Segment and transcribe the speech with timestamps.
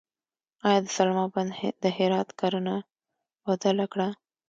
[0.67, 1.49] آیا د سلما بند
[1.83, 2.75] د هرات کرنه
[3.45, 4.07] بدله کړه؟